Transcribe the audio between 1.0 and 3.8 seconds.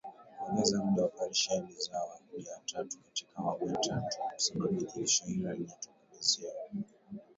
wa operesheni zao za kijeshi katika awamu ya